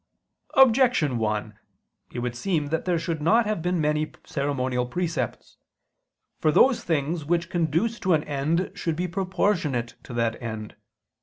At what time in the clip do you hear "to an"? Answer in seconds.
7.99-8.23